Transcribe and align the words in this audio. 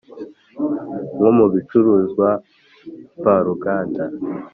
Nko 1.15 1.29
mu 1.37 1.45
bicuruzwa 1.53 2.29
mvaruganda 3.19 4.03